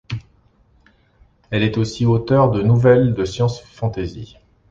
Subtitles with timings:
[1.51, 4.35] Elle est aussi auteur de nouvelles de science fantasy.